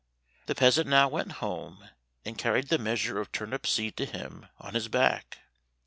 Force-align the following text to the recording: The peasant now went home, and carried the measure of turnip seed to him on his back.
The 0.47 0.55
peasant 0.55 0.87
now 0.87 1.07
went 1.09 1.33
home, 1.33 1.87
and 2.25 2.35
carried 2.35 2.69
the 2.69 2.79
measure 2.79 3.21
of 3.21 3.31
turnip 3.31 3.67
seed 3.67 3.95
to 3.97 4.07
him 4.07 4.47
on 4.59 4.73
his 4.73 4.87
back. 4.87 5.41